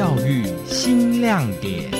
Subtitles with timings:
[0.00, 1.90] 教育新亮点。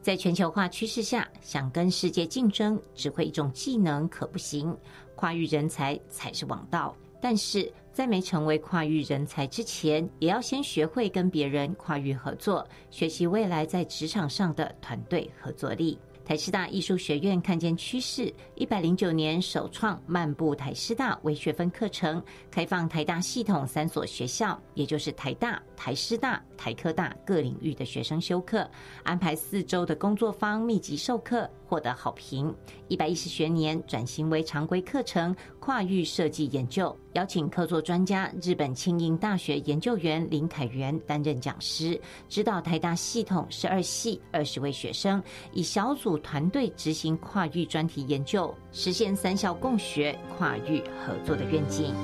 [0.00, 4.78] 在全球化趋势下，想跟世界竞争，只会一种技能可不行，
[5.16, 6.96] 跨域人才才是王道。
[7.20, 15.98] 但是在没成为跨域人才之前，也要先学会跟别人跨域合作，学习未来在职场上的团队合作力。
[16.32, 28.66] 台师大艺术学院看见趋势，一百零九年首创漫步台师大微学分课程，开放台大系统三所学校，也就是台大、台师大、台科大各领域的学生修课，
[29.02, 31.46] 安排四周的工作坊密集授课。
[31.72, 32.54] 获得好评。
[32.88, 45.22] 一百一十学年转型为常规课程，跨域设计研究，邀请客座专家日本庆应大学研究员林凯源担任讲师，指导台大系统十二系二十位学生，
[45.54, 51.94] 以小组团队执行跨域专题研究，实现三校共学、跨域合作的愿景。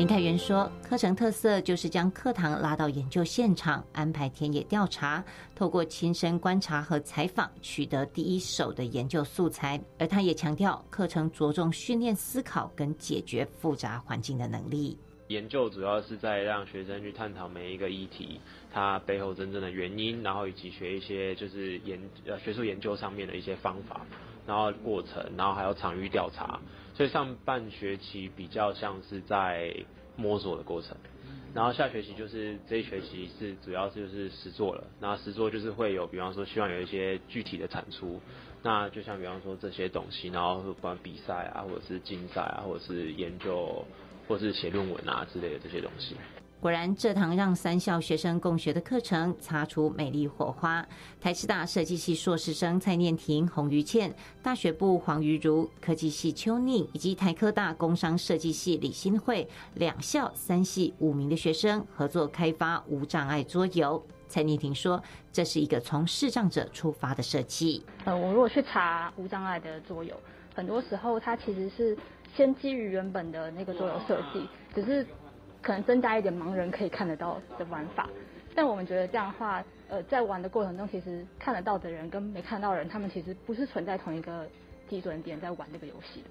[0.00, 5.22] 林太元说：“课程特色就是将课堂拉到研究现场，安排田野调查，
[5.54, 9.78] 透过亲身观察和采访，取得第一手的研究素材。
[9.98, 14.96] 而他也强调，课程着重训练思考跟解决复杂环境的能力。
[15.28, 18.40] 研究主要是在让学生去探讨每一个议题，
[18.72, 24.00] 它背后真正的原因，然后以及学一些就是研呃学术研究上面的一些方法，
[24.46, 26.60] 然后过程，然后还有场域调查。”
[26.94, 29.74] 所以上半学期比较像是在
[30.16, 30.94] 摸索的过程，
[31.54, 38.20] 然后下学期就是这一学期是主要就是实做了，那实做就是会有，比方说希望有一些具体的产出，
[38.62, 43.82] 那就像比方说这些东西，然后不管比赛啊，或者是竞赛啊，或者是研究，
[44.28, 46.16] 或是写论文啊之类的这些东西。
[46.60, 50.86] 果然，这堂让三校学生共学的课程擦出美丽火花。
[51.18, 64.04] 台师大设计系硕士生蔡念婷、洪于倩，大学部黄瑜如，科技系邱宁，以及台科大工商设计系李新慧，两校三系五名的学生合作开发无障碍桌游。
[64.28, 67.82] 蔡念婷说：“这是一个从视障者出发的设计。
[68.04, 70.14] 呃，我如果去查无障碍的桌游，
[70.54, 71.96] 很多时候它其实是
[72.36, 75.06] 先基于原本的那个桌游设计，只是。”
[75.62, 78.08] 可能增加一点盲人可以看得到的玩法，
[78.54, 84.46] 但我们觉得这样的话，呃，在玩的过程中，其实看得到的人跟没看到人，他们其实不是存在同一个
[84.88, 86.28] 基准点在玩这个游戏的。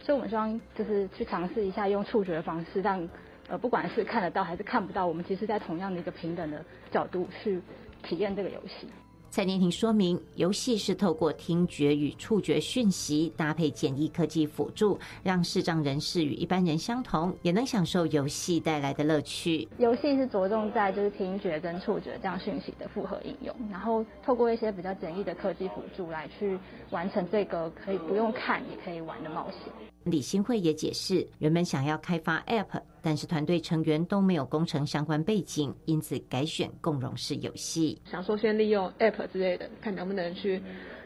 [0.00, 3.08] 所以我们希望就是去尝试一下用触觉的方式，让
[3.48, 7.60] 呃不管是看得到还是看不到，我们其实在同样的一个平等的角度去
[8.02, 8.88] 体验这个游戏。
[9.30, 19.68] 蔡念婷说明，游戏是透过听觉与触觉讯息搭配简易科技辅助，让视障人士与一般人相同，也能享受游戏带来的乐趣。
[19.76, 26.58] 游戏是着重在就是听觉跟触觉这样讯息的复合应用，然后透过一些比较简易的科技辅助来去
[26.90, 29.72] 完成这个可以不用看也可以玩的冒险。
[30.04, 38.00] 李新慧也解释，人们想要开发 App，但是团队成员都没有工程相关背景，因此改选共融式游戏。
[38.10, 40.60] 想说先利用 App 之类的，看能不能去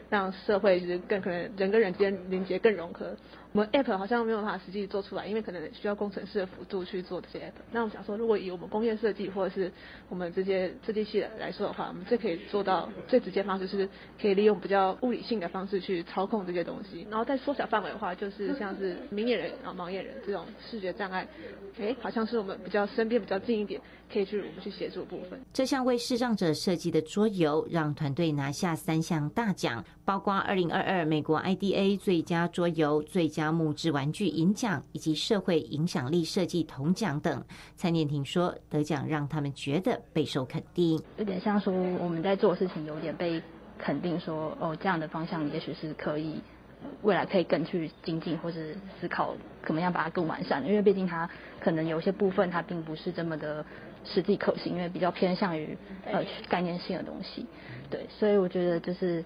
[0.09, 3.15] 让社会就是更可能人跟人之间连接更融合。
[3.53, 7.61] 我们 app 好像没有办法实际做出来，因为可能需要工程师的辅助去做这些 app。
[7.71, 9.71] 那我想说，如果以我们工业设计或者是
[10.09, 13.87] 我们这些设计系来说的话，我们最可以做到最直接方式是
[14.19, 17.05] 可以利用比较物理性的方式去操控这些东西。
[17.11, 21.27] 然后再缩小范围的话，就是像是明眼人、然后盲眼人这种视觉障碍，
[21.79, 23.79] 哎，好像是我们比较身边比较近一点，
[24.11, 25.39] 可以去我们去协助部分。
[25.53, 33.42] 这项为视障者设计的桌游，让团队拿下三项大奖，包括二零二二美国 IDA 最佳桌游、最佳。
[33.51, 37.43] 木质玩具银奖以及社会影响力设计铜奖等，
[37.75, 43.41] 蔡念婷说得奖让他们觉得备受肯定，有点像说我们在做事情有点被
[43.77, 46.39] 肯定，说哦这样的方向也许是可以
[47.01, 51.29] 未来可以更去精进或是思考怎么样把它更完善，因为毕竟它
[51.59, 53.65] 可能有些部分它并不是这么的
[54.03, 57.45] 实际可行，因为比较偏向于呃概念性的东西，
[57.89, 59.23] 对，所以我觉得就是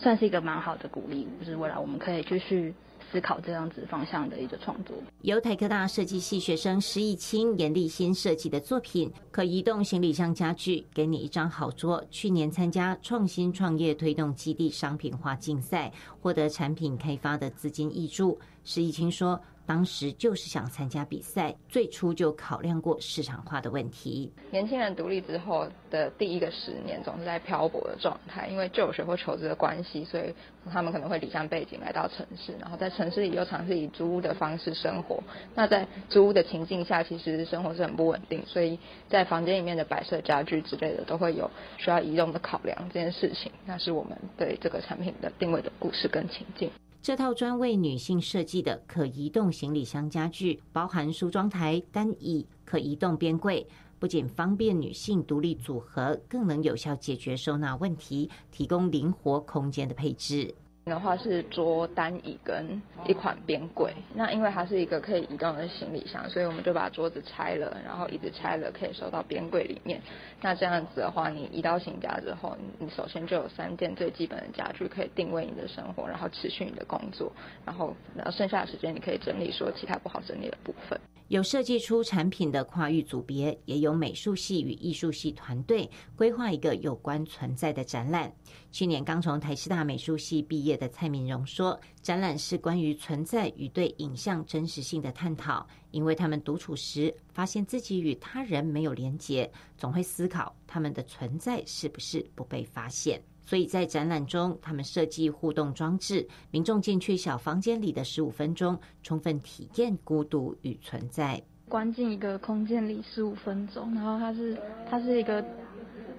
[0.00, 2.74] 算是一个蛮好的鼓励，就是未来我们可以继续。
[3.12, 12.04] 思考这样子方向的一个创作，由台科大设计系学生石以清、严立新设计的作品，可移动行李箱家具，给你一张好桌。
[12.08, 18.38] 去年参加创新创业推动基地商品化竞赛，获得产品开发的资金益助。
[18.62, 19.40] 石以清说。
[19.70, 24.32] 当时就是想参加比赛，最初就考量过市场化的问题。
[24.50, 30.34] 年轻人独立之后的第一个十年，总是在漂泊的状态，因为就学或求职的关系，所以
[30.68, 35.22] 他们可能会离乡背景来到城市，然后在城市里又尝试以租屋的方式生活。
[35.54, 38.76] 那在租屋的情境下，其实生活是很不稳定，所以
[39.08, 42.76] 在房间里面的摆设、家具之类的，都会有需要移动的考量。
[42.92, 46.68] 这件事情，那是我们对这个产品的定位的故事跟情境。
[47.02, 53.66] 这套专为女性设计的可移动行李箱家具，包含梳妆台、单椅、可移动边柜，
[53.98, 60.54] 不仅方便女性独立组合，更能有效解决收纳问题，提供灵活空间的配置。
[60.86, 70.00] 的话是桌单椅跟一款边柜，那因为它是一个可以移动的行李箱，所以我们就把桌子拆了，然后椅子拆了，可以收到边柜里面。
[70.40, 77.30] 那这样子的话，你移到新家之后，你首先就有三件最基本的家具可以定位你的生活，然后持续你的工作，
[77.64, 80.98] 然后然后剩下的时间你可以整理说其他不好整理的部分。
[81.28, 88.32] 有设计出产品的跨域组别，也有美术系与艺术系团队规划一个有关存在的展览。
[88.72, 111.42] 去年刚从台师大美术系毕业的蔡敏荣说：“展览是关于存在与对影像真实性的探讨，因为他们独处时发现自己与他人没有连结，总会思考他们的存在是不是不被发现。”所以在展览中，他们设计互动装置，民众进去小房间里的十五分钟，充分体验孤独与存在。
[111.68, 114.56] 关进一个空间里十五分钟，然后它是
[114.88, 115.44] 它是一个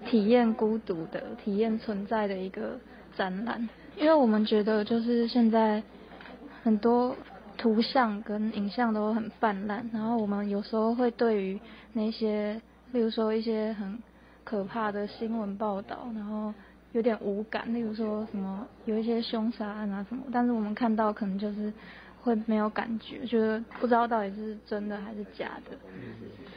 [0.06, 2.78] 体验孤独的、体验存在的一个
[3.16, 3.66] 展览。
[3.98, 5.82] 因为我们觉得，就是现在
[6.64, 7.16] 很多
[7.58, 11.60] 图像跟影像都很泛滥，然后我们有时候会对于
[11.94, 12.62] 那些，
[12.92, 13.98] 例如说一些很
[14.44, 16.54] 可怕的新闻报道，然后。
[16.94, 21.72] 有点无感，例如说什么有一些凶杀案啊什么，但是我们看到可能就是
[22.22, 25.78] 会没有感觉，觉得不知道到底是真的还是假的。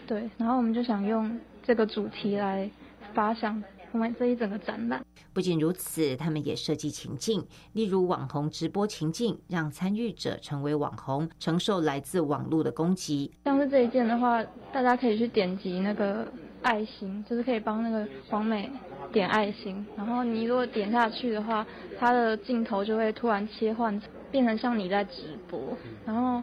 [0.09, 2.69] 对，然后我们就想用这个主题来
[3.13, 3.63] 发想
[3.95, 5.01] 我们这一整个展览。
[5.33, 13.31] 不仅如此，他们也设计情境，例如网红直播情境，让参与者成为网红，承受来自网络的攻击。
[13.45, 14.43] 像是这一件的话，
[14.73, 16.27] 大家可以去点击那个
[16.63, 18.69] 爱心，就是可以帮那个黄美。
[19.13, 21.65] 点爱心，然后你如果点下去的话，
[22.01, 23.97] 它的镜头就会突然切换，
[24.29, 25.61] 变成像你在直播，
[26.05, 26.43] 然后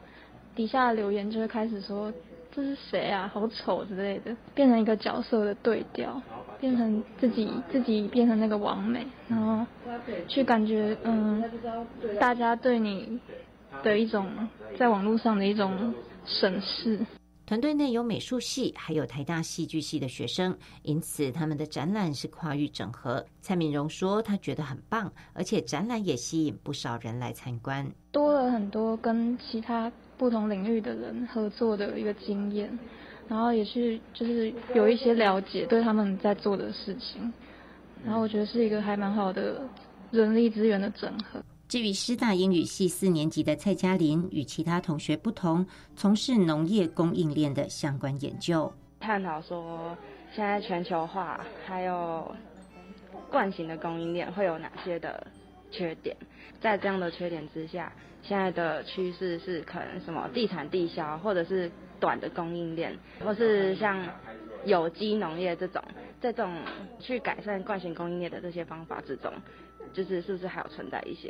[0.56, 2.14] 底下的留言就会开始说
[2.50, 6.22] 这是谁啊，好丑之类的，变成一个角色的对调，
[6.62, 9.66] 变成自己自己变成那个王美，然后
[10.28, 11.44] 去感觉嗯，
[12.20, 13.20] 大家对你
[13.84, 14.30] 的一种
[14.78, 15.94] 在网络上的一种
[16.24, 17.00] 审视。
[17.48, 23.26] 团队内有美术系，还有台大戏剧系的学生，因此他们的展览是跨域整合。
[23.42, 32.80] 蔡敏荣说，他觉得很棒，而且展览也吸引不少人来参观，多了很多跟其他不同领域的人合作的一个经验，
[33.32, 37.32] 然后也是就是有一些了解对他们在做的事情，
[38.04, 39.62] 然后我觉得是一个还蛮好的
[40.12, 41.42] 人力资源的整合。
[41.70, 48.70] 至于师大英语系四年级的蔡嘉玲，与其他同学不同，从事农业供应链的相关研究，
[49.00, 49.96] 探讨说
[50.36, 52.30] 现在全球化还有
[53.30, 55.26] 惯性的供应链会有哪些的
[55.72, 56.14] 缺点，
[56.62, 57.92] 在这样的缺点之下，
[58.22, 61.70] 现在的趋势是可能什么地产地销，或者是
[62.00, 64.00] 短的供应链，或是像
[64.64, 65.84] 有机农业这种，
[66.22, 66.54] 这种
[67.00, 69.34] 去改善惯性供应链的这些方法之中。
[69.94, 71.30] 就是是不是还有存在一些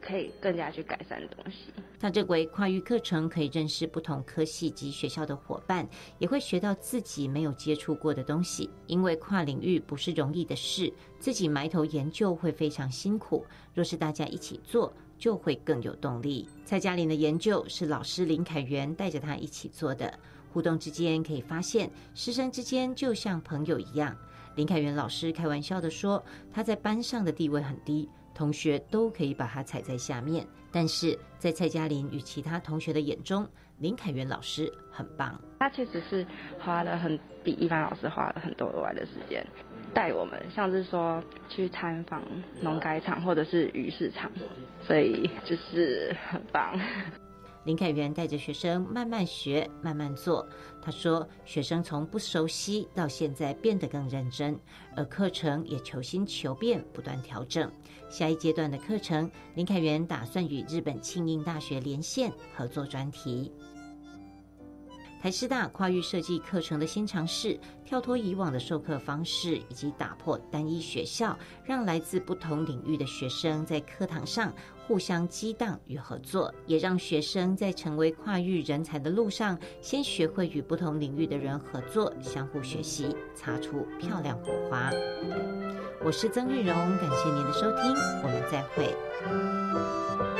[0.00, 1.72] 可以更加去改善的东西？
[1.98, 5.88] 他认为跨域课程可以认识不同科系及学校的伙伴，
[6.18, 8.70] 也会学到自己没有接触过的东西。
[8.86, 13.44] 因为跨领域不是容易的事，自己埋头研究会非常辛苦。
[13.74, 16.48] 若是大家一起做，就会更有动力。
[16.64, 20.18] 蔡嘉玲的研究是老师林凯源带着他一起做的，
[20.52, 24.16] 互动之间可以发现师生之间就像朋友一样。
[24.56, 30.46] 林凯元老师开玩笑的说：“他在班上的地位很低，同学都可以把他踩在下面。
[30.72, 33.46] 但是在蔡嘉玲与其他同学的眼中，
[33.78, 35.38] 林凯元老师很棒。
[35.60, 36.26] 他确实是
[36.58, 39.46] 花了很比一般老师花了很多额外的时间
[39.92, 42.22] 带我们，像是说去参访
[42.62, 44.32] 农改场或者是鱼市场，
[44.86, 46.80] 所以就是很棒。”
[47.66, 50.48] 林凯源带着学生慢慢学、慢慢做。
[50.80, 54.56] 他说：“学生从不熟悉到现在变得更认真，
[54.96, 57.68] 而课程也求新求变，不断调整。
[58.08, 63.52] 下一阶段的课程，林凯源打算与日本庆应大学连线合作专题。”
[65.20, 74.52] 台师大跨域设计课程的新尝试，跳脱以往的授课方式，以及打破单一学校，让来自不同领域的学生在课堂上
[74.86, 84.90] 互相激荡与合作，也让学生在成为跨域人才的路上，先学会与不同领域的人合作，相互学习，擦出漂亮火花。
[86.04, 90.35] 我是曾玉荣，感谢您的收听，我们再会。